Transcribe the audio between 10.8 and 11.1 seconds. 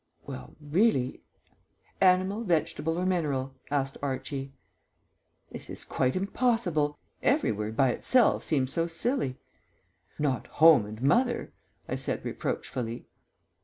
and